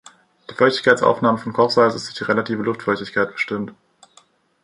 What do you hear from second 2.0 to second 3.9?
durch die relative Luftfeuchtigkeit bestimmt.